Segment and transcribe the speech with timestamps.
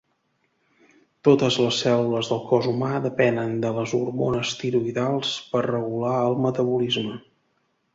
[1.27, 7.19] Totes les cèl·lules del cos humà depenen de les hormones tiroïdals per regular el metabolisme.